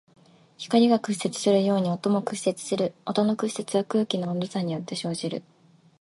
[0.57, 2.95] 光が屈折するように音も屈折する。
[3.05, 5.43] 音の屈折は空気の温度差によって生じる。